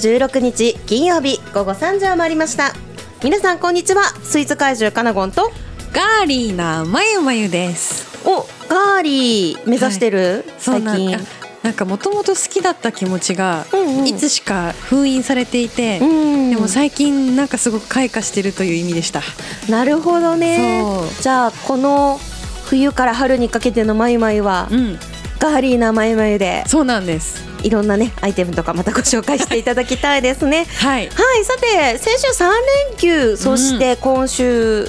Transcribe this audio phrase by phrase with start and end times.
[0.00, 2.72] 16日金曜日午後3時を回りました。
[3.22, 4.04] 皆さんこんにちは。
[4.22, 5.52] スイーツ怪獣かなごんと。
[5.92, 8.18] ガーリーなまゆまゆです。
[8.26, 11.18] おガーリー目指してる、最近。
[11.18, 11.26] そう
[11.62, 14.06] なんかもともと好きだった気持ちが、うんうん。
[14.06, 16.04] いつしか封印されていて、う
[16.46, 16.50] ん。
[16.50, 19.20] でも最近なんかすごく開花してるという意味でした。
[19.68, 20.82] なるほどね。
[21.20, 22.18] じゃあこの
[22.64, 24.98] 冬から春にかけてのまゆまゆは、うん、
[25.38, 26.64] ガーリーなまゆまゆで。
[26.66, 27.49] そうなんです。
[27.62, 30.66] いろんなねアイテムとかまたご紹介していただきたいですね。
[30.78, 31.08] はい。
[31.08, 32.50] はいさて先週3
[32.88, 34.88] 連休そして今週、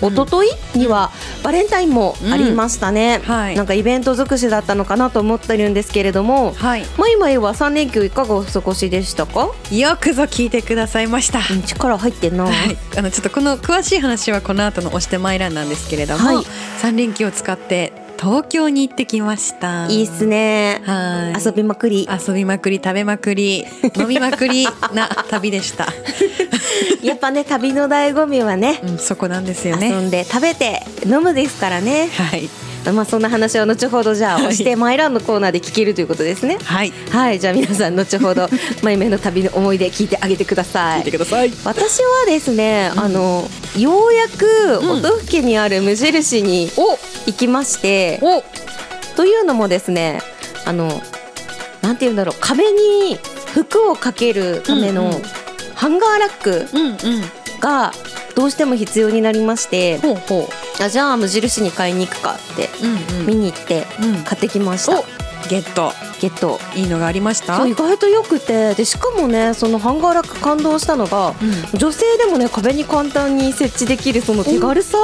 [0.00, 1.10] 一昨日には
[1.42, 3.32] バレンタインもありましたね、うん。
[3.32, 3.56] はい。
[3.56, 6.52] なんかイベント尽くしだったのかなと思ってるんですけれども。
[6.52, 6.84] はい。
[6.96, 11.38] まゆまゆは3連休いかがお過ごしでしたか、よくぞ聞いてくださいました。
[11.38, 12.54] うん力入ってんな、はい、
[12.96, 16.44] あのちょっとこの詳しい話はこの後の押してまいらんなんですけれども、はい。
[16.78, 19.86] 三連休を使って東京に行ってきました。
[19.88, 20.82] いいっすね。
[20.84, 21.44] はい。
[21.44, 22.08] 遊びまくり。
[22.10, 23.64] 遊びまくり食べまくり
[23.96, 25.86] 飲みまくりな旅でした、
[27.02, 32.08] やっぱね旅の醍醐味はねうん、そこなんですよ遊ねんで食べて飲むですからね。
[32.12, 32.48] はい
[32.92, 36.58] まあそんな話は後ほどじゃあはしてまいらんのコーナーで聞けるということですね。
[36.64, 36.92] はい。
[37.10, 37.40] はい。
[37.40, 38.48] じゃあ皆さん後ほど
[38.82, 41.10] まゆめの旅の思い出聞いてあげてください。
[41.10, 41.52] ください。
[41.64, 43.00] 私はですね、うん。
[43.00, 44.90] あのようやくうん。
[45.04, 46.70] 音更にある無印に
[47.26, 48.42] 行きまして、お。
[49.16, 50.20] というのもですね
[50.64, 51.02] あの
[51.82, 53.18] なんて言うんだろう壁に
[53.54, 55.22] 服をかけるためのうんうん。
[55.74, 56.96] ハンガーラックうんうん。
[57.60, 57.92] が
[58.36, 60.48] どうしても必要になりましてほうほ
[60.84, 63.26] あじゃあ無印に買いに行くかってううん。
[63.26, 65.04] 見に行ってうん買ってきました、お
[65.48, 67.56] ゲットゲットいいのがありました？
[67.58, 68.74] そう意外とよくて。
[68.74, 71.30] でしかもねそのハンガーラック感動したのが
[71.74, 74.98] う女性でもね壁に簡単に設置できるその手軽さ、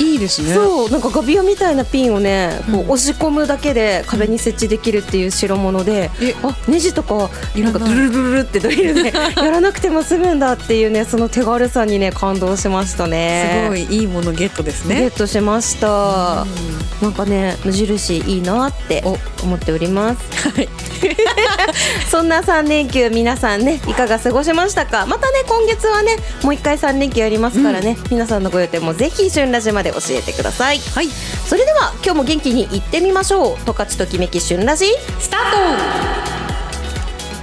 [0.00, 0.54] ん、いいですね。
[0.54, 2.88] そうなんかガビオみたいなピンをねこうん。
[2.88, 13.62] う押し込むだけで壁に設置できるっていう代物で、えあネジとかなんかドゥルルルルってドリルで やらなくても済むんだっていうねその手軽さにね感動しましたね。
[13.64, 16.46] すごいいいものゲットですゲッねトしました、
[17.02, 19.16] なんかね無印いいなってお。
[19.42, 20.20] 思っております
[20.54, 20.68] はい。
[22.10, 25.06] そんな3連休皆さんねいかが過ごしましたか？
[25.06, 30.78] またね今月はねもう一回3連休ありますからね、皆さんのご予定もぜひ旬ラジまで教えてください。
[30.94, 31.08] はい。
[31.46, 33.56] それでは今日も元気にいってみましょう。
[33.64, 34.86] 十勝ときめき旬ラジ
[35.18, 36.29] スター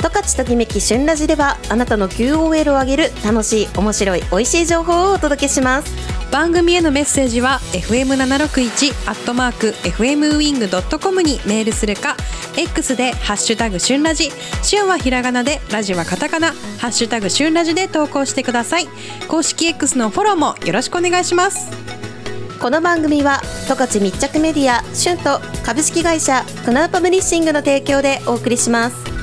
[0.10, 6.18] 十勝ときめき旬ラジではあなたの QOL を上げる楽しい面白い美味しい情報をお届けします。
[6.28, 12.16] ト番組へのメッセージは fm761 アットマーク fm ウィングドットコムにメールするか
[12.58, 14.30] X でハッシュタグ旬ラジ
[14.64, 18.88] 旬はひらがなでラジはカタカナハッシュタグ旬ラジで投稿してください。
[19.28, 21.70] 公式 X のフォローもよろしくお願いします。
[22.60, 29.17] この番組は十勝密着メディア旬と株式会社クナウパブリッシングの提供でお送りします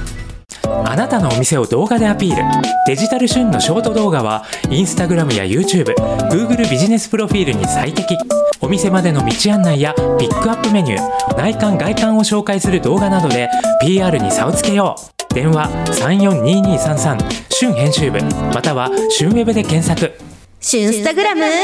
[0.84, 2.42] あなたのお店を動画でアピール。
[2.86, 8.16] デジタル旬のショート動画はインスタグラムや YouTubeGoogle ビジネスプロフィールに最適。
[8.60, 13.50] お店までの道案内やピックアップメニュー内観外観を紹介する動画などで
[13.82, 14.96] PR に差をつけよ
[15.30, 15.34] う。
[15.34, 17.18] 電話342233
[17.50, 18.20] 旬編集部。
[18.54, 20.12] または旬ウェブで検索。
[20.60, 21.56] 旬スタグラムホット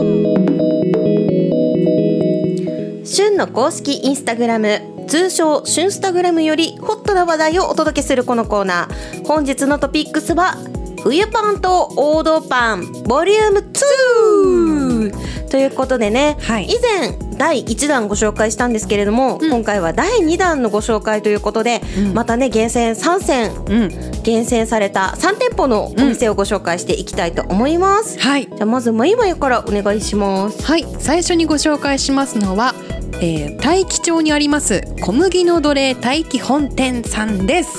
[3.02, 3.04] ド！
[3.04, 9.26] 旬の公式インスタグラム通称旬スタグラムよりホットな話題をお届けするこのコーナー。
[9.26, 10.56] 本日のトピックスは
[11.02, 16.64] 冬パンと王道パンボリューム2ということでね、はい。
[16.64, 19.50] 以前第1弾ご紹介したんですけれども、うん。
[19.50, 22.14] 今回は第2弾のご紹介ということで、うん。
[22.14, 24.22] またね厳選3選うん。
[24.22, 28.46] 厳選された3店舗のお店をご紹介していきたいと思います、はい。
[28.46, 30.62] じゃあまずまゆまゆからお願いします。
[30.62, 30.86] はい。
[30.98, 32.74] 最初にご紹介しますのは、
[33.20, 37.70] えー、大樹町にあります小麦の奴隷大樹本店さんです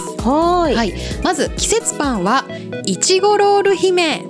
[0.74, 0.94] はい、
[1.24, 2.46] まず季節パンは
[2.86, 4.24] いちごロール姫。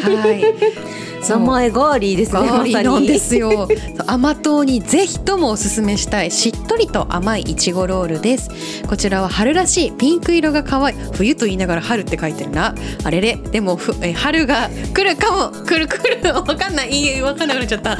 [0.00, 1.09] はい。
[1.28, 3.68] 名前ガーリーですねガーリーなんですよ。
[4.06, 8.50] 甘党にぜひともおすすめしたいしっとりと甘いいちごロールです。
[8.86, 12.74] こちらは春らしいピンク色が可愛い冬と言いながら春って書いてるな。
[13.04, 17.98] あれれでもふえ春が来るかも来る来るわかんないいいわかんなくなっちゃった。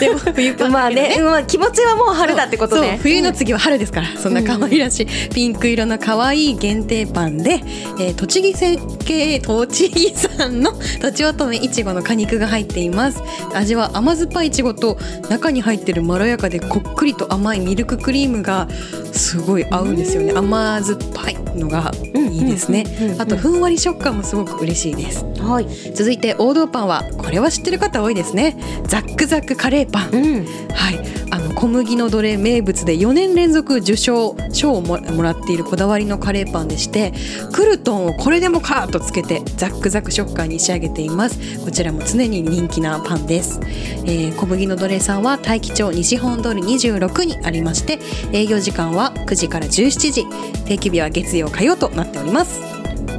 [0.00, 2.14] でも冬パンまあね、まあ、気持ちはもう。
[2.14, 7.60] 春だってことね冬の次は春ですから、そんな可愛らしいピンク色の可愛い限定パンで、
[7.98, 13.22] えー栃木県系栃木産のとちおとめいちごの果肉が入っています。
[13.54, 14.98] 味は甘酸っぱいいちごと
[15.30, 18.68] 中に入ってるまろやかでこっくりと甘いミルククリームが
[19.12, 20.32] すごい合うんですよね。
[20.32, 22.84] 甘酸っぱいのがうんいいですね、
[23.18, 25.24] あとふんわり食感もすごく嬉しいです。
[25.40, 25.66] はい。
[25.94, 28.56] 続いて王道パンはこれは知ってる方多いですね。
[28.88, 30.46] ザックザックカレーパン、うん。
[30.74, 30.98] はい、
[31.30, 37.12] あの小麦の奴隷名物で4年連続受賞賞をももらっているこだわりのカレーパンでして
[37.52, 41.38] クルトンをこれでもかとつけてザックザク食感に仕上げています。
[41.64, 43.60] こちらも常に人気なパンです、
[44.04, 47.98] えー小麦の奴隷さんは大樹町西本通り26にありまして
[48.32, 50.26] 営業時間は9時から17時
[50.64, 52.60] 定期日は月曜火曜となっております。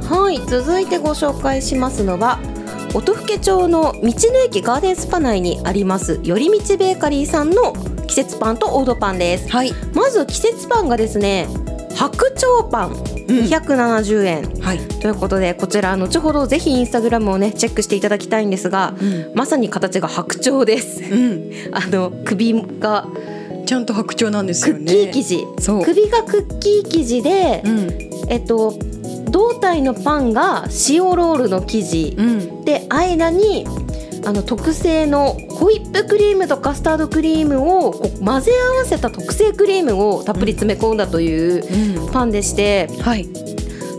[0.08, 2.38] はい続いてご紹介しますのは
[2.94, 4.12] 音更町の道の
[4.46, 7.74] 駅ガーデンスパ内にあります寄り道ベーカリーさんの
[8.06, 9.50] 季節パンと王道パンです。
[9.50, 11.48] はい、まず季節パンがですね
[11.96, 14.78] 白鳥パン270円、はい。
[14.78, 19.32] ということでこちら後ほどぜひインスタグラムをねチェックしていただきたいんですが、うん。
[19.34, 21.02] まさに形が白鳥です。
[21.02, 23.06] うん、 あの首が
[23.64, 25.82] ちゃんと白鳥なんですクッよねキー生地、そう。
[25.82, 28.10] 首がクッキー生地で、うん。
[28.28, 28.74] えっと
[29.30, 32.64] 胴体のパンが塩ロールの生地、うん。
[32.64, 33.66] で間に
[34.26, 42.12] あの特製のホイップクリームとカスタードクリームをこう混ぜ合わせた特製クリームをたっぷり詰め込んだといううん。
[42.12, 43.28] パンでして、はい。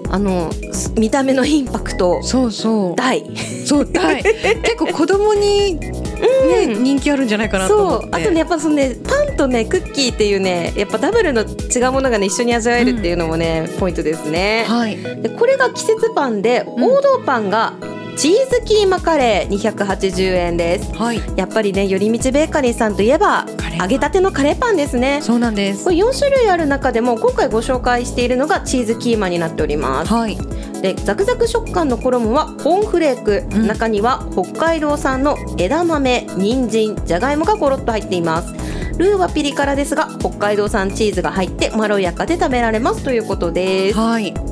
[0.10, 2.96] あのす見た目のインパクトそうそう。
[2.98, 3.24] 大。
[3.66, 14.66] そうはい結構子供に、ね人気あるんじゃないかなとあとねやっぱそのねパンとねクッキーっていうねやっぱダブルの違うものがね一緒に味わえるっていうのもね、ポイントですね。
[14.68, 14.98] はい。
[15.22, 17.74] でこれが季節パンで、ん王道パンが
[18.18, 20.92] チーズキーマカレー280円です。
[20.96, 21.22] はい。
[21.36, 23.46] やっぱりね寄り道ベーカリーさんといえば
[23.80, 25.22] 揚げたてのカレーパンですね。
[25.22, 25.84] そうなんです。
[25.84, 30.12] これ4種類ある中でも今回ご紹介しているのがチーズキーマになっております。
[30.12, 30.36] はい。
[30.82, 33.68] でザクザク食感の衣はコーンフレーク、うん。
[33.68, 38.52] 中には北海道産の枝豆人参じゃがいもがゴロッと入っています。
[38.98, 44.00] ルーはピリ辛ですが北海道産チーズが入ってまろやかで食べられますということです。
[44.00, 44.34] はい。
[44.34, 44.47] こ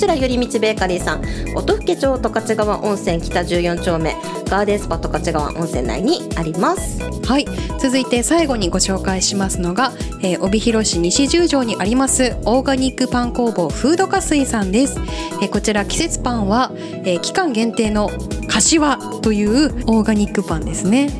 [0.00, 1.22] ちら寄り道ベーカリーさん。
[1.54, 4.16] 音更町十勝川温泉北14丁目。
[4.46, 7.02] ガーデンスパ十勝川温泉内にあります。
[7.02, 7.46] はい。
[7.78, 9.92] 続いて最後にご紹介しますのが、
[10.22, 14.98] えー、帯広市西十条にありますオーガニックパン工房フードカスイさんです、
[15.42, 16.72] えーこちら季節パンは、
[17.04, 18.10] えー期間限定の
[18.48, 21.10] 柏というオーガニックパンですね。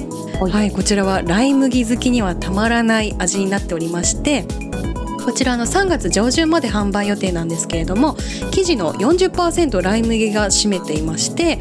[0.40, 0.52] はい。
[0.52, 4.44] はい、こちらはライ麦好きにはたまらない味になっておりまして
[5.24, 8.16] こちらの3月上旬まで販売予定なんですけれども
[8.52, 11.58] 生地の40%ライ麦が占めていまして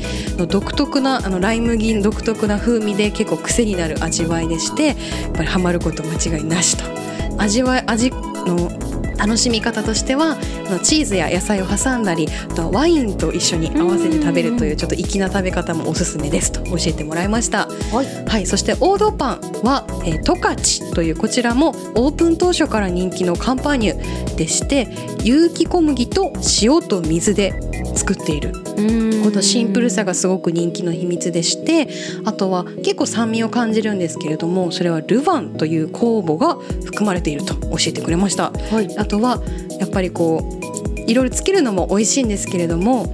[0.47, 4.97] 独特なあのライ麦独特な風味で結構癖になる味わいでしてやっ
[5.33, 6.99] ぱりハマること間違いなしと。
[7.39, 8.11] 味わい味
[8.45, 8.69] の
[9.19, 10.37] 楽しみ方としては
[10.81, 17.67] チーズや野菜を挟んだりあとはワインと一緒に合わせて食べるというちょっと粋な食べ方もおすすめですと教えてもらいました。
[17.67, 18.25] はい。
[18.25, 24.87] はい、そして王道パンは、えー、トカチというこちらもオープン当初から人気のカンパーニュでして
[25.23, 26.31] 有機小麦と
[26.61, 27.53] 塩と水で
[27.95, 28.53] 作っている。
[29.29, 31.89] このシンプルさがすごく人気の秘密でして
[32.25, 36.55] あとは結構酸味を感じるんですけれどもそれはルヴァンという酵母が
[36.85, 38.97] 含まれていると教えてくれましたはい。
[38.97, 39.41] あとは
[39.79, 40.41] やっぱりこ
[40.97, 43.13] ういろいろつけるのも美味しいんですけれども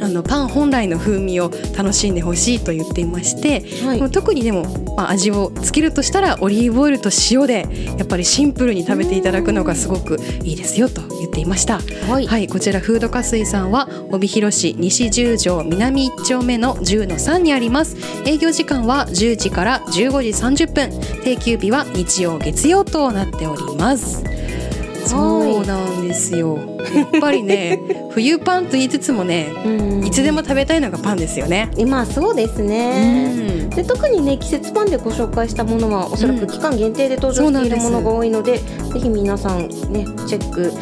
[0.00, 3.98] あのパン本来の風味を楽しんでほしいと言っていまして、はい。
[3.98, 4.64] もう特にでも、
[4.96, 7.66] まあ、味をつけるとしたらオリーブオイルと塩で
[7.98, 11.80] やっぱりシンプルに食べていただくのがすごくいいですよと言っていました。
[12.08, 12.26] はい。
[12.26, 17.96] はい、こちらフード加水さんは帯広市西十条南1丁目の10の3にあります。
[18.26, 21.16] 営業時間は10時から15時30分。
[21.26, 24.22] 定休日は日曜月曜となっております
[25.08, 26.58] そうなんですよ。
[26.94, 29.68] やっぱりね 冬パンと言いつつもねう
[30.02, 30.06] ん。
[30.06, 31.70] いつでも食べたいのがパンですよね。
[31.76, 38.62] 今そうですね、で特にね季節パンでご紹介したものはおそらく期間限定で登場しているものが多いので,、ぜ
[39.00, 40.72] ひ皆さんねチェック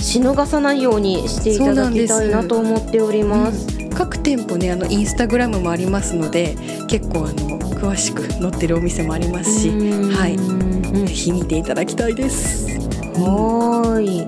[0.00, 3.66] し逃さないようにしていただきたいなと思っております。
[3.94, 6.56] 各店舗ねあのインスタグラムもありますので
[6.88, 10.34] 結構あの詳しく載ってるお店もありますしはい。
[10.34, 11.06] うん。
[11.06, 12.66] ぜひ見ていただきたいです
[13.14, 14.18] はーい。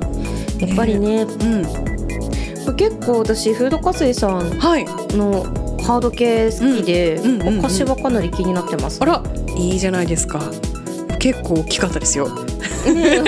[0.69, 2.76] やっぱりね、うん。
[2.76, 4.85] 結構私フードカスイさんはい。
[5.17, 5.45] の
[5.83, 7.59] ハード系好きで、うんうんうんうん。
[7.61, 8.99] お菓子はかなり気になってます。
[9.03, 9.23] あら
[9.57, 10.41] いいじゃないですか。
[11.19, 12.29] 結構大きかったですよ。
[12.29, 12.45] ね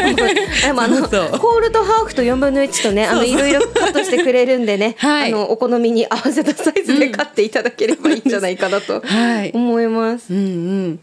[0.67, 5.33] でもあのコールドハーフと4分の1とねあのいろいろカットしてくれるんでね、 はい。
[5.33, 9.53] あのお好みに合わせたサイズで買っていただければいいんじゃないかなとはい。
[9.55, 10.27] 思います。
[10.31, 10.41] うんう
[10.89, 10.99] ん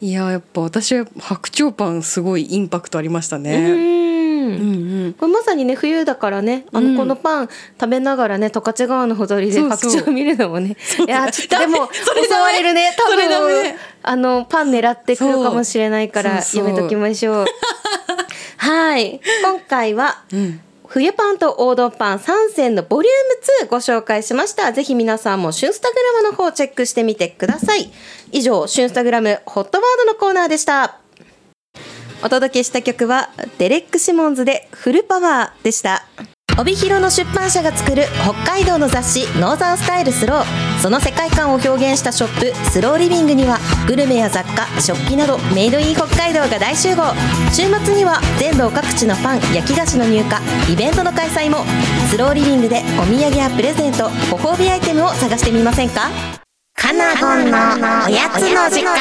[0.00, 3.72] いややっぱ私は白鳥パンすごいインパクトありましたうね。
[3.72, 3.98] うん。
[4.48, 5.12] んうん。
[5.14, 6.96] これまさにね冬だからねあの、うん。
[6.96, 7.48] このパン
[7.80, 10.76] 食べながらね十勝川のほとりで白鳥を見るのもね。
[11.06, 12.94] いやちょっとでもそれ襲われるね。
[12.96, 17.46] 多分メあのパン狙ってくるかもしれないからやめときましょう。
[18.58, 19.20] はい。
[19.42, 20.60] 今回はうん。
[20.88, 24.72] 冬パンと王道パン3選のボリューム2ご紹介しました。
[24.72, 27.92] ぜひ皆さんもシュンスタグラムの方チェックしてみてください。
[28.32, 30.98] 以上、シュンスタグラムホットワードのコーナーでした。
[32.22, 36.04] お届けした曲はデレック・シモンズでフルパワーでした。
[36.60, 40.44] 帯広の出版社が作る北海道の雑誌ノーザンスタイルスロー
[40.82, 47.14] その世界観を表現したショップスローリビングにはグルメや雑貨食器などメイドイン北海道が大集合
[47.52, 51.58] 週末には全道各地のパン焼き菓子の入荷イベントの開催も
[52.10, 56.10] スローリビングでお土産やプレゼントご褒美アイテムを探してみませんか？
[56.80, 57.58] カナゴンの
[58.06, 58.94] おやつの時間。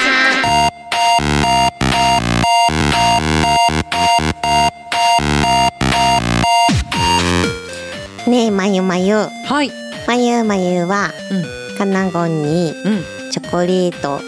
[8.28, 9.16] ねえまゆまゆ。
[9.16, 9.72] はい。
[10.08, 11.78] まゆまゆはうん。
[11.78, 14.22] カナゴンにうんチョコレート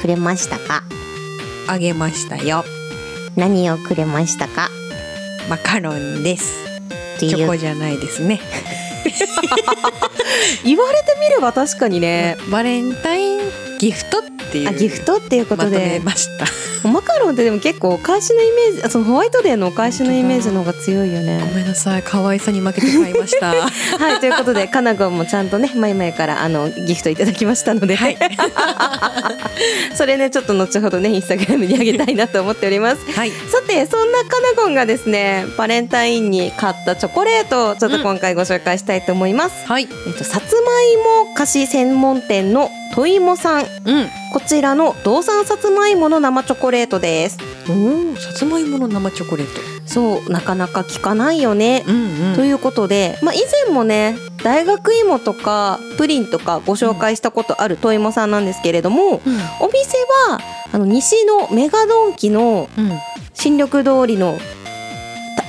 [0.00, 0.82] くれましたか？
[1.68, 2.64] あげましたよ。
[3.36, 4.70] 何をくれましたか？
[5.50, 6.64] マカロンです。
[7.20, 8.40] チョコじゃないですね
[10.64, 12.36] 言われてみれば確かにね。
[12.50, 13.40] バレンタイン
[13.78, 14.22] ギフトっ
[14.54, 14.68] ていう。
[14.68, 16.46] あギフトっていうこまとでました。
[16.88, 22.02] マカロンってでも結構お返しのイメージあそのホワイトデーのお返しのイメージの方が強いよごねめんなさい。
[22.02, 23.52] 可愛さに負けて買いました。
[23.98, 28.18] はいということでカナゴンもちゃんとね前々からあのギフトいただきましたので、はい。
[29.96, 32.98] それねちょっと後ほどねインスタグラムに上げたいなと思っております。
[33.12, 33.30] はい。
[33.30, 39.88] さてそんなカナゴンがですねバレンタインに買ったチョコレートをちょっと今回ご紹介したいと思います、はい。
[40.06, 40.96] えっと、さつまい
[41.26, 43.62] も菓子専門店のといもさん。
[43.62, 43.68] うん。
[44.32, 47.38] こちらの道産さつまいもの生チョコレートです。
[47.68, 49.60] おおさつまいもの生チョコレート。
[49.86, 52.36] そうなかなか聞かないよね、うんうん。
[52.36, 59.34] ということで、まあ、以前もね大学芋とかプリンとかご紹介したことあるといもさんなんですけれども、うん。
[59.60, 59.98] お店
[60.28, 60.40] は
[60.72, 62.92] あの西のメガドンキのうん。
[63.36, 64.38] 新緑通りの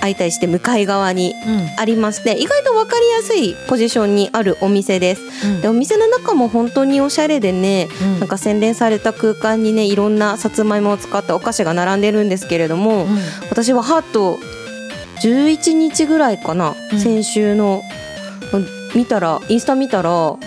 [0.05, 1.65] 相対して向かい側にうん。
[1.77, 5.62] ありまして意外と分かりやすいポジションにあるお店です。
[5.62, 8.19] でお店の中も本当におしゃれでねうん。
[8.19, 13.17] なんか洗練された空間にねいろんなさつまいもを使ったお菓子が並んでるんですけれども、うん。
[13.50, 14.38] 私はハート
[15.21, 17.00] 11日ぐらいかな、うん。
[17.00, 17.81] 先週の
[18.53, 20.39] うん見たらインスタ見たら「お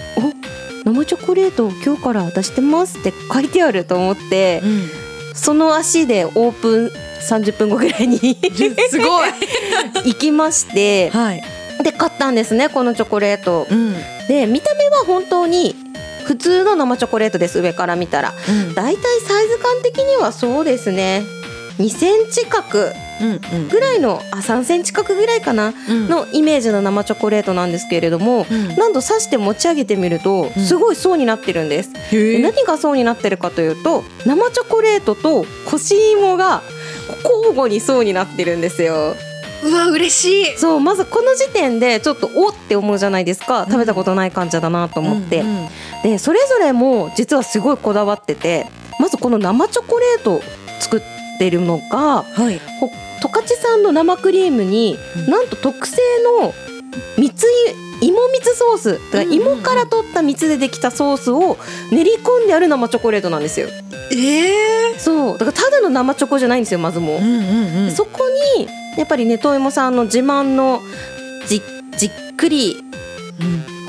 [0.85, 6.91] 生チョコレート今日から出してます」って書いてあると思ってうんその足でオープン
[7.29, 8.19] 30分後ぐらいに
[8.91, 9.31] すごい。
[10.05, 11.45] 行きましてはい。
[11.83, 13.67] で買ったんですねこのチョコレート。
[13.71, 13.95] うん。
[14.29, 15.75] で見た目は本当に
[16.25, 18.35] 普通の生チョコレートです上から見たら。
[18.49, 18.75] うん。
[18.75, 21.25] だいたいサイズ感的にはそうですね。
[21.79, 22.93] 2センチ角
[23.71, 26.09] ぐらいのあ3センチ角ぐらいかなうん。
[26.09, 28.77] のイメージの生チョコレートなんですけれども、うん。
[28.77, 36.63] なんと刺して持ち上げてみるとうんすごい層になってるんです、で何が層になってるかというと生チョコレートと干し芋が
[37.25, 39.15] 交互に層になってるんですよ。
[39.65, 40.59] うわ嬉しい。
[40.59, 43.67] そうまずこの時点でちょっとおって思うじゃないですか。
[43.67, 45.69] 食べたことない感じだなと思って、うんうん
[46.05, 48.67] でそれぞれも実はすごいこだわってて
[49.01, 50.43] まずこの生チョコレートを
[50.79, 51.01] 作っ
[51.41, 52.61] てるのがはい。
[52.79, 52.89] ほ
[53.21, 55.31] 十勝産の生クリームに、うん。
[55.31, 55.97] なんと特製
[56.41, 56.55] の
[57.17, 57.51] 蜜い
[58.01, 61.59] 芋蜜ソースだから芋から取った蜜でできたソースを
[61.91, 63.69] 練り込んである生チョコレートなんですよ。
[64.13, 65.39] ええそう。
[65.39, 67.17] だからただの生チョコじゃないんですよまずも。
[67.17, 67.91] う、うんうんうん。
[67.91, 68.21] そこ
[68.57, 70.81] にやっぱりねといもさんの自慢の
[71.47, 71.61] じ
[71.97, 72.85] じっくり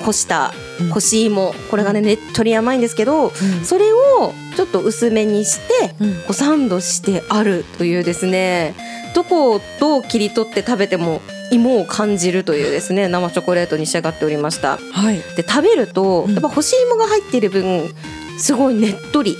[0.03, 1.53] 干したうん干し芋。
[1.69, 3.31] これがねねっとり甘いんですけどうん。
[3.65, 6.13] それをちょっと薄めにしてうん。
[6.21, 8.75] こうサンドしてあるというですね。
[9.15, 11.21] どこをどう切り取って食べても
[11.51, 14.77] 芋を感じるというですね生チョコレートに仕上がっておりました。
[14.77, 15.17] はい。
[15.35, 16.33] で食べるとうん。
[16.33, 17.93] やっぱ干し芋が入っている分
[18.37, 19.35] すごいねっとり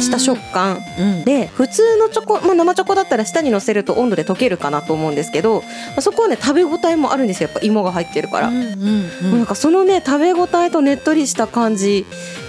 [0.00, 0.78] した食感。
[0.98, 1.24] うん。
[1.24, 5.66] で普通のチョコ、まあ、生チョコだったら下に乗せると温度で溶けるかなと思うんですけど、ま
[5.98, 7.48] あそこはね食べ応えもあるんですよ。
[7.48, 12.06] やっぱ芋が入ってるから、うんうんうなんんかそのね食べ応えとねっとりした感じ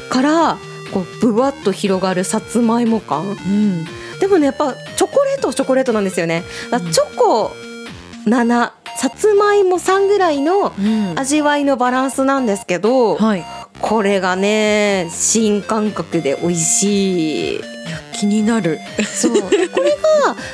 [0.09, 0.57] から
[0.93, 3.27] こうぶわっと広がるさつまいも感。
[3.29, 3.85] うん。
[4.19, 6.43] でもねやっぱチョコレートはチョコレートなんですよね。
[6.69, 7.51] チョコ
[8.25, 11.13] 7さつまいも3ぐらいのうん。
[11.19, 13.43] 味わいのバランスなんですけどはい
[13.83, 17.55] これがね新感覚で美味しい。
[17.55, 17.61] いや
[18.13, 18.79] 気になる。
[19.05, 19.41] そう。
[19.41, 19.73] これが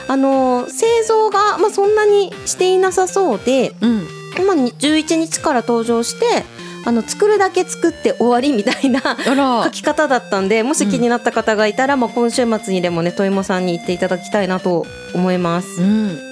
[0.07, 4.07] あの製造が、まあ、そんなにしていなさそうで、うん。
[4.47, 6.43] まあ、に11日から登場して
[6.85, 9.01] あの作るだけ作って終わりみたいな
[9.63, 15.81] 書き方だったんでもし気になった方がいたら、まあ、今週末にでもねといもさんに行っていただきたいなと思います。
[15.81, 16.28] うん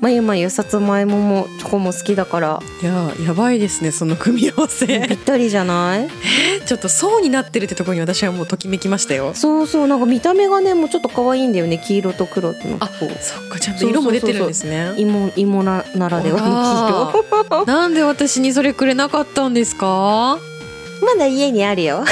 [0.00, 2.60] まゆまゆさつまいももチョコも好きだから。
[2.82, 6.08] いややばいですねその組み合わぴせったりじゃない？
[6.66, 9.32] ちょっと層になってるってところに私はもうときめきましたよ。
[9.34, 14.92] そうそうなんか見た目がねもうちょっと可愛いんだよね黄色と黒のあこうそっかちゃんと色も出てるんですね。
[14.98, 17.64] 芋芋なならではの黄色。
[17.72, 20.38] なんで私にそれくれなかったんですか？
[21.02, 22.04] まだ家にあるよ。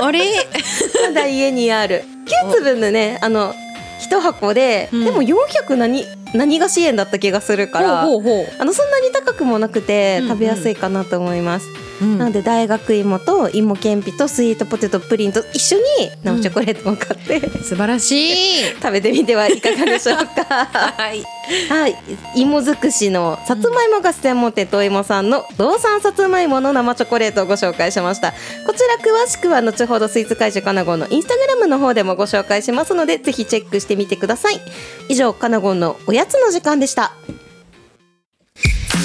[0.00, 0.20] あれ？
[1.08, 2.04] まだ家にある。
[2.48, 3.54] 9粒のねあの
[4.00, 5.04] 一箱で、うん。
[5.04, 6.04] でも400何？
[6.34, 10.28] 何が支援だった気がするからほうほうほあのそんなに高くもなくてうんうん。
[10.30, 11.66] 食べやすいかなと思います、
[12.00, 12.18] う、うん。
[12.18, 15.82] なので大学芋と芋けんぴとスイートポテトプリンと一緒に
[16.22, 18.62] 生チョコレートを買って、素晴らしい。
[18.82, 20.44] 食べてみてはいかがでしょうか？
[20.96, 21.22] はい。
[21.68, 21.96] はい。
[22.36, 28.32] 芋尽くしのさつまいもが専門店と芋さんの道産さつまいもの生チョコレートをご紹介しました。
[28.66, 34.60] こちら詳しくは後ほどスイーツ会社かなごんのインスタグラムの方でもご紹介しますのでぜひチェックしてみてください。
[35.08, 37.12] 以上かなごんのおやつの時間でした。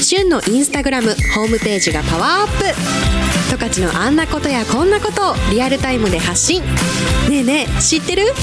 [0.01, 2.65] 旬のインスタグラムホームページがパワーアップ。
[3.49, 6.61] 十勝のあんなことやこんなことをリアルタイムで発信。
[7.29, 8.33] ねえねえ知ってる？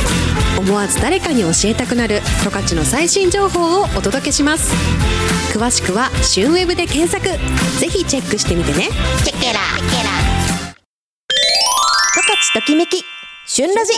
[0.59, 2.23] 思わず誰かに教えたくなる。
[2.43, 4.75] 十勝の最新情報をお届けします。
[5.57, 7.29] 詳しくは「旬ウェブで検索。
[7.79, 8.89] ぜひチェックしてみてね。
[9.25, 9.61] チェケラ
[12.15, 13.05] 十勝ときめき
[13.47, 13.93] 旬ラジ。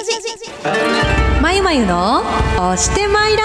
[1.41, 2.23] まゆまゆの
[2.57, 3.43] 押してまいら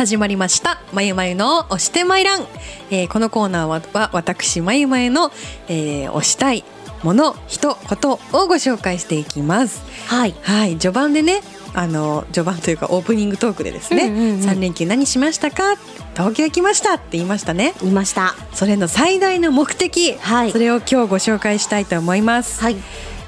[0.00, 0.80] 始まりました。
[0.94, 2.46] まゆまゆの押してまいらん、
[2.90, 5.30] えーこのコーナーはは私まゆまゆの、
[5.68, 6.64] えー押したい
[7.02, 9.82] もの人ことをご紹介していきます。
[10.06, 10.34] はい。
[10.40, 10.78] はい。
[10.78, 11.42] 序盤でね
[11.74, 14.40] あの序盤というかオープニングトークでですね、うんうんうん。
[14.40, 15.76] 3連休何しましたか？
[16.14, 17.74] 東京行きましたって言いましたね。
[17.82, 18.34] いました。
[18.54, 20.50] それの最大の目的、はい。
[20.50, 22.76] それを今日ご紹介したいと思います、はい。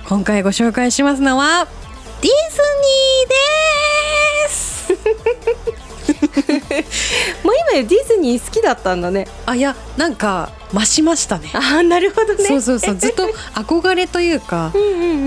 [0.09, 1.67] 今回ご紹介しますのは
[2.23, 3.29] ディズニー
[4.47, 5.83] です
[7.44, 9.26] もう今やディズニー好きだったんだね。
[9.47, 11.50] あいやなんか増しましたね。
[11.52, 12.45] あーなるほどね。
[12.45, 14.73] そうそうそうずっと憧れというか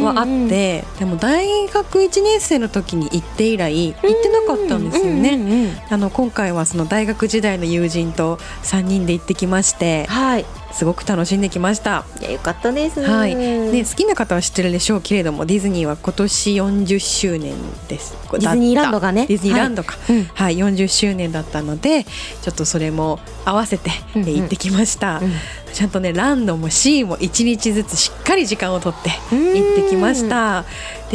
[0.04, 12.06] はあってでも大学1年生の時に行って以来行ってなかったんですよね、あの今回はその大学時代の友人と3人で行ってきましてはいすごく楽しんできました。
[12.20, 13.02] いやよかったです。
[13.02, 17.56] はい、ねね、好きな方は知ってるでしょうけれどもディズニーは今年40周年
[17.88, 18.18] です。
[18.34, 19.26] ディズニーランドがね。
[19.26, 20.24] ディズニーランドか、うん。
[20.26, 25.32] はい40周年だったのでちょっとそれも合わせてうんうんえ行ってきました、うん
[25.76, 30.64] ちゃんとねランドもシーも1日ずつしっかり時間をとって行ってきました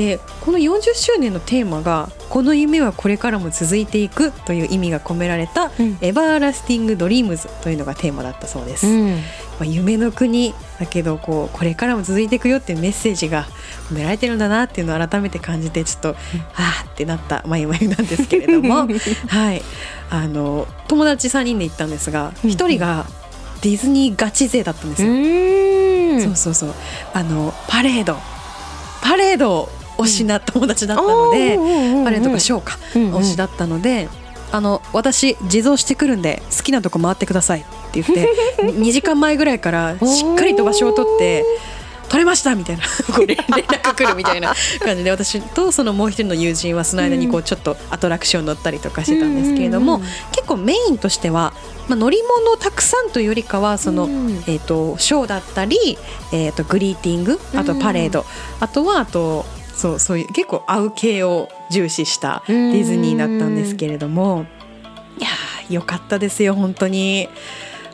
[0.01, 8.87] でこの40周年のテーマが「この夢はこれからも続いていく」という意味が込められたうん「Everlasting Dreams」というのがテーマだったそうです。
[8.87, 9.11] うん。
[9.11, 9.17] ま
[9.61, 13.47] あ、夢の国だけどこうこれからも続いていくよっていうメッセージが
[13.91, 16.15] 込められてるんだなっていうのを改めて感じてちょっと、は
[16.55, 18.89] あってなったまゆまゆなんですけれども。
[19.29, 19.63] はい。
[20.09, 23.07] あの友達3人で行ったんですがうん1人が
[23.61, 25.13] ディズニーガチ勢だったんですよ。
[25.13, 26.21] ん。
[26.23, 26.75] そうそうそう。
[27.13, 28.17] あのパレード。
[29.03, 29.69] パレード
[30.03, 31.57] 推しな友達だったので、
[32.05, 34.09] パレードがショーか、推しだったので
[34.53, 38.29] あの私地蔵してくるんで好きなとこ回ってくださいって言って
[38.63, 41.45] 2時間前ぐらいからしっかりと場所を取って
[42.09, 42.83] 取れましたみたいな
[43.19, 50.01] 連連絡来るみたいな感じで私とそのもう一人の友人はその間にこうちょっとアトラクション乗ったりとかしてたんですけれども、
[50.33, 51.53] 結構メインとしては、
[51.87, 55.77] まあ、乗り物たくさんというよりかはその、うんえー、とショーだったり、
[56.33, 58.27] えー、とグリーティングあとパレード、
[58.59, 59.47] あとはあと
[59.81, 64.45] そうそういう結構合う系を重視したディズニーだったんですけれども。
[65.19, 67.31] いやーよかったですよ本当に。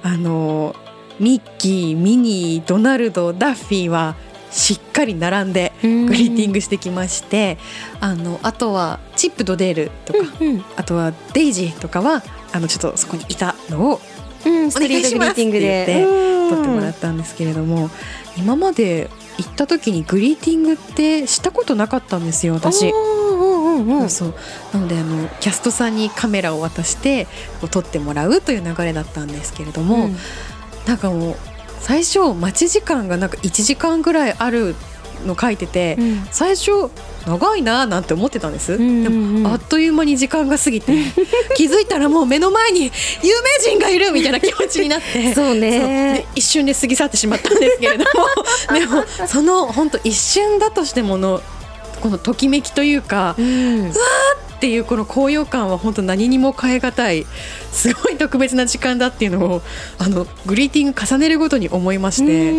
[0.03, 0.75] あの
[1.21, 4.17] ミッキーミニードナルドダッフィーは
[4.51, 7.57] しっかり並んでグリーティングしてきまして
[8.01, 12.23] あのあとはチップとデールとか、うんあとはデイジーとかは
[12.53, 14.01] あのちょっとそこにいたのを
[14.45, 16.37] うん、ストリートグリーティングで。
[16.49, 17.91] 撮ってもらったんですけれども、
[18.37, 22.91] 今まで行った時にグリーティングってしたことなかったんですよ私。
[22.91, 24.35] そうそう。
[24.73, 27.27] なのであのキャストさんにカメラを渡して
[27.61, 30.11] こう撮ってもらうという流れだったんですけれども、
[30.87, 31.37] なんかもう
[31.81, 34.75] 最初待ち時間がなんか1時間ぐらいある
[35.27, 35.99] の書いてて、
[36.31, 36.91] 最初
[37.27, 40.93] 長いなーなんて思ってたんです、うんでもあっという間に時間が過ぎて
[41.57, 42.85] 気づいたらもう目の前に
[43.23, 46.27] 有名人がいるみたいな気持ちになって そうね。
[46.35, 48.09] 一瞬で過ぎ去ってしまったんですけれども
[48.79, 51.43] でもその本当一瞬だとしてもの
[52.01, 53.91] このときめきというかうん。
[53.91, 53.93] っ
[54.57, 57.27] っていうこの高揚感は本当何にも変え難い
[57.71, 59.63] すごい特別な時間だっていうのを
[59.99, 62.53] あのグリーティング重ねるごとに思いまして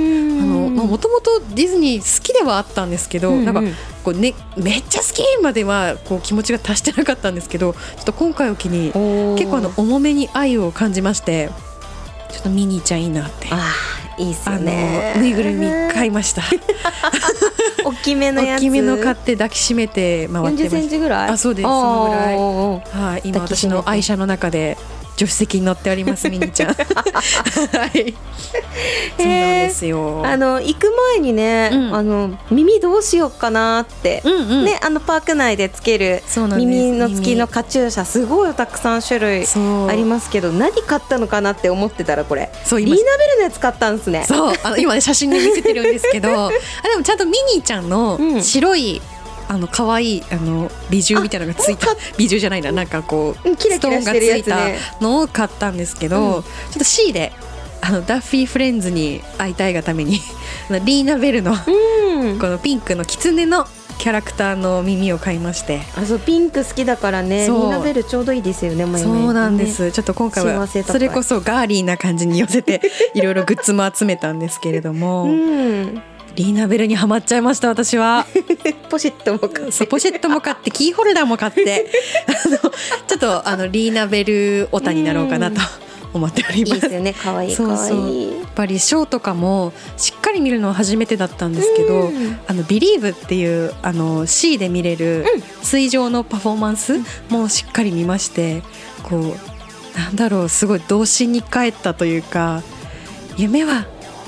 [0.87, 3.45] もともとディズニー好きではあったんですけど、うんうん。
[3.45, 3.61] なんか
[4.03, 8.93] こう、ね、めっちゃ好きまではこう気持ちが達してなかったんですけどちょっと今回を機に
[9.37, 11.49] 結構あの重めに愛を感じまして
[12.29, 13.47] ちょっとミニーちゃんいいなって。
[13.51, 16.41] あーいいっすねぬいぐるみ買いました。
[17.85, 21.29] 大きめのやつ大きめの買って抱きしめて回って40ましセンチぐらい？
[21.29, 22.35] あそうですそのぐらい。
[22.35, 24.75] はい、今私の愛車の中で
[25.17, 26.73] 助手席に乗っておりますミニちゃん。
[26.77, 28.13] はい。
[29.17, 30.23] そうですよ。
[30.23, 31.95] あの行く前にね、うん。
[31.95, 34.65] あの耳どうしようかなって、うんうん。
[34.65, 36.21] ねあのパーク内でつける
[36.55, 39.45] 耳の付きのカチューシャすごいたくさん種類
[39.89, 42.51] ありますけど何買ったのかなって思ってたらこれ。
[42.63, 42.95] そう今。
[42.95, 44.23] リーナベルのやつ買ったんですね。
[44.27, 44.53] そう。
[44.61, 46.29] あの今ね写真で見せてるんですけど。
[46.45, 48.43] あでもちゃんとミニーちゃんのうん。
[48.43, 49.01] 白い、
[49.49, 51.91] あの可愛いあの美獣みたいなのがついた。
[51.91, 52.71] あ美獣じゃないな。
[52.71, 54.57] なんかこううんキラキラストーンがついた
[55.01, 56.43] のを買ったんですけど、うん。
[56.43, 57.31] ちょっと C で
[57.81, 60.19] あのダッフィーフレンズに会いたいがために
[60.85, 62.39] リーナベルのうん。
[62.39, 65.81] このピンクの狐のキャラクターの耳を買いまして。
[65.95, 67.47] あそうピンク好きだからね。
[67.47, 72.81] リーナベルちょうどいいですよねもそうなんです、ちょっと今回はそれこそガーリーな感じに寄せて
[73.15, 76.01] いろいろグッズも集めたんですけれども、うん
[76.35, 78.25] リーナベルにはまっちゃいました私は。
[78.89, 79.85] ポシットも買って。
[79.87, 81.89] ポシェットも買ってキーホルダーも買って。
[82.27, 85.59] あのちょっとあのリーナベルオタになろうかなと
[86.13, 86.75] 思っております。
[86.75, 87.13] いいですよね。
[87.13, 95.25] 可愛い可愛いやっぱりショーとかもしっかり見るのは初めてだったんですけどうん「あのビリーブっていうあの C で見れる
[95.61, 98.63] 水上のパフォーマンスもしっかり見まして
[99.03, 99.17] こ
[99.95, 102.63] うなんだろうすごい童心に帰ったというか
[103.37, 103.85] 夢は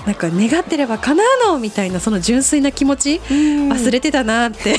[0.09, 4.75] なんか願ってれば叶うのみたいなその純粋な気持ち忘れてたなって、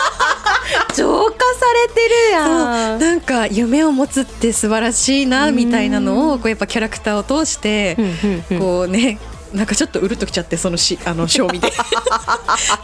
[0.96, 1.38] 浄化さ
[1.86, 2.98] れてるやん。
[2.98, 7.98] なんか夢を持つって素晴らしいなみたいなのをこうやっぱキャラクターを通して
[8.58, 9.18] こうね
[9.52, 11.70] なんかちょっとうるっときちゃってそのしあのショー見て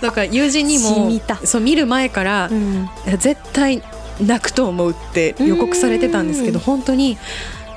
[0.03, 1.11] だから友人にも
[1.45, 2.91] そう見る前から、うん。
[3.17, 3.83] 絶対
[4.21, 6.65] 泣くと思うって予告されてたんですけどうん。
[6.65, 7.17] 本当に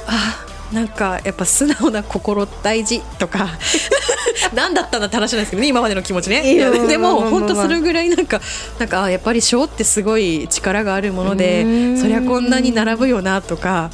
[0.06, 3.50] あなんかやっぱ素直な心大事とか
[4.54, 6.42] 何だったんだって話なんですけどね今までの気持ちね。
[6.88, 8.42] でも本当それぐらいなんか
[8.80, 11.98] なんかあやっぱりショーってすごい力があるものでうん。
[12.02, 13.92] そりゃこんなに並ぶよなとか。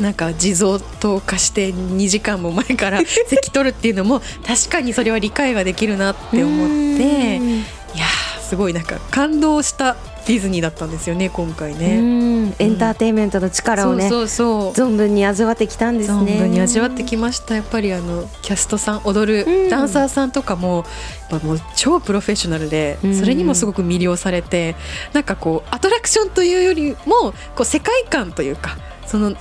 [0.00, 7.04] なんか地蔵と化して2時間も前から 席取るっていうのも確かにそれは理解ができるなって思って
[7.38, 7.48] うん。
[7.50, 7.64] い
[7.96, 9.96] やーすごいなんか感動した
[10.28, 12.00] ディズニーだったんですよね今回うね。
[12.00, 12.54] ん。
[12.58, 14.88] エンターテインメントの力をねそうそうそう。
[14.88, 16.34] 存分に味わってきたんですね。
[16.34, 17.54] 存分に味わってきました。
[17.54, 19.70] やっぱりあのキャストさん踊る、うん。
[19.70, 20.84] ダンサーさんとかも
[21.30, 23.14] やっぱもう超プロフェッショナルで、うん。
[23.18, 24.76] それにもすごく魅了されて
[25.14, 29.38] なんかこうアトラクションというよりもこう世界観というかそのなん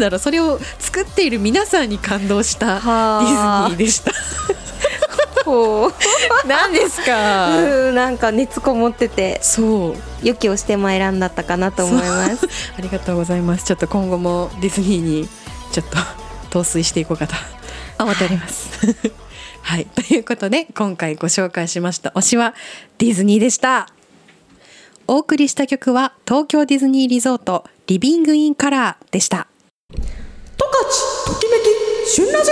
[0.00, 4.10] だろうそれを作っている皆さんに感動したディズニーでした。
[5.48, 5.92] ほ
[6.46, 7.56] 何ですか？
[7.58, 9.38] ううんなんか熱こもってて。
[9.42, 9.94] そう。
[10.22, 12.46] 予期をしてまいらんだったかなと思います。
[12.78, 13.64] ありがとうございます。
[13.64, 15.28] ちょっと今後もディズニーに
[15.72, 15.96] ちょっと
[16.50, 17.34] 陶酔していこうかと
[17.98, 18.70] 思っております。
[19.62, 22.54] はい、ということで今回ご紹介しました推しは
[22.96, 23.88] ディズニーでした。
[25.06, 29.46] お送りした曲は東京ディズニーリゾートリビングインカラーでした。
[29.90, 31.62] 十勝ときめき
[32.10, 32.50] 旬ラジ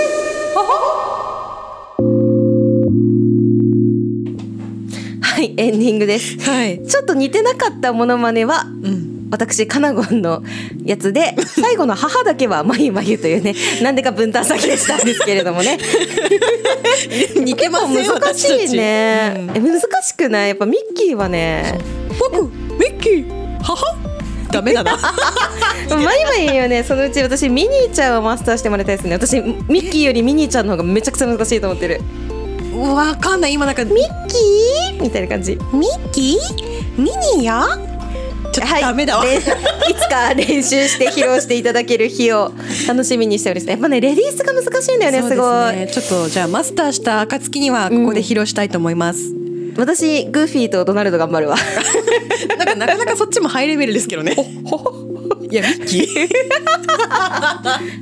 [5.36, 6.38] はいエンディングです。
[6.40, 6.82] はい。
[6.82, 9.28] ちょっと似てなかったモノマネはうん。
[9.30, 10.42] 私カナゴンの
[10.82, 15.76] やつで 最後の母だけはまゆまゆというねなんでか分担先でしたんですけれどもね。
[17.36, 18.78] 似てません難しいね、私たち。
[18.78, 20.48] え難しくない？
[20.48, 21.78] やっぱミッキーはね
[22.18, 23.76] 僕ミッキー母？
[24.50, 24.96] ダメだな。
[25.90, 26.82] まゆまゆよね。
[26.82, 29.14] そのうち私ミニーちゃんをマスターしてもらいたいですね。
[29.16, 32.00] 私ミッキーよりミニーちゃんの方がめちゃくちゃ難しいと思ってる
[32.76, 33.52] わかんない。
[33.52, 35.02] 今なんかミミッキー？
[35.02, 35.56] みたいな感じ。
[35.72, 37.02] ミッキー？
[37.02, 37.66] ミニーや？
[38.52, 39.24] ちょっとダメだわ。
[39.24, 42.52] はい、でいつか練習して披露していただける日を
[42.88, 43.70] 楽しみにしております。
[43.70, 45.76] やっぱねレディースが難しいんだよねすごい。
[45.76, 45.88] ね。
[45.92, 49.32] ちょっとじゃあマスターした暁にはここで披露したいと思います。
[49.76, 51.56] 私グーフィーとドナルド頑張るわ。
[52.56, 54.34] なんかなかなかそっちもハイレベルですけどね。
[55.50, 56.28] いやミッキー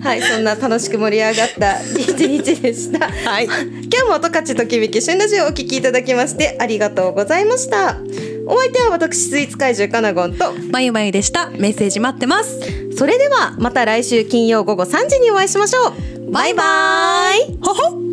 [0.03, 7.99] はいそんな楽しく盛り上がった一日でした、はい、今日も十勝ときめき旬ラジオをお聞きいただきましてありがとうございました。
[8.47, 11.49] お相手は私スイーツ怪獣かなごんとまゆまゆでした。
[11.51, 12.61] メッセージ待ってます。
[12.97, 16.31] それではまた来週金曜午後3時にお会いしましょう。
[16.31, 17.59] バイバーイ。
[17.63, 18.05] ほほ